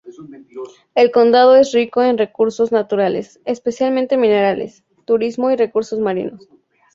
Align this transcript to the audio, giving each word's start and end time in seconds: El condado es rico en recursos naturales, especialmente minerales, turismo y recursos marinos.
El 0.95 1.11
condado 1.11 1.55
es 1.55 1.73
rico 1.73 2.01
en 2.01 2.17
recursos 2.17 2.71
naturales, 2.71 3.39
especialmente 3.45 4.17
minerales, 4.17 4.83
turismo 5.05 5.51
y 5.51 5.55
recursos 5.55 5.99
marinos. 5.99 6.49